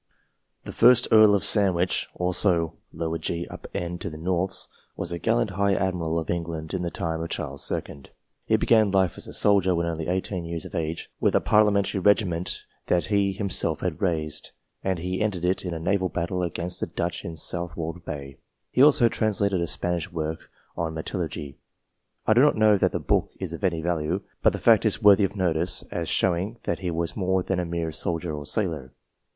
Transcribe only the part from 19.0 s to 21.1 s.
translated a Spanish work on